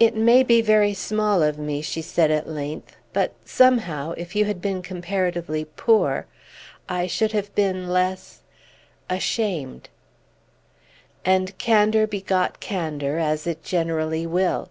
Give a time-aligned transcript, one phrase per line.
[0.00, 4.46] "It may be very small of me," she said at length, "but somehow if you
[4.46, 6.24] had been comparatively poor
[6.88, 8.40] I should have been less
[9.10, 9.90] ashamed!"
[11.22, 14.70] And candor begot candor, as it generally will.